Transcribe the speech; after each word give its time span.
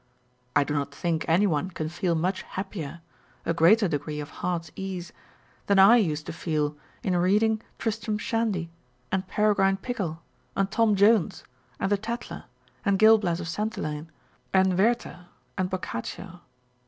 I 0.55 0.63
do 0.63 0.73
not 0.73 0.91
think 0.95 1.25
any 1.27 1.45
one 1.45 1.69
can 1.69 1.87
feel 1.87 2.15
much 2.15 2.41
happier 2.41 3.01
â€" 3.45 3.51
a 3.51 3.53
greater 3.53 3.87
degree 3.87 4.19
of 4.19 4.31
heart's 4.41 4.71
ease 4.75 5.11
â€" 5.11 5.13
than 5.67 5.77
I 5.77 5.97
used 5.97 6.25
to 6.25 6.33
feel 6.33 6.75
in 7.03 7.15
reading 7.15 7.61
Tristram 7.77 8.17
Shandy, 8.17 8.71
and 9.11 9.27
Peregrine 9.27 9.77
Pickle, 9.77 10.23
and 10.55 10.71
Tom 10.71 10.95
Jones, 10.95 11.43
and 11.79 11.91
the 11.91 11.97
Tatler, 11.99 12.45
and 12.83 12.97
Gil 12.97 13.19
Bias 13.19 13.39
of 13.41 13.45
Santillane, 13.47 14.07
and 14.55 14.75
Werter, 14.75 15.27
and 15.55 15.69
Boccaccio. 15.69 16.41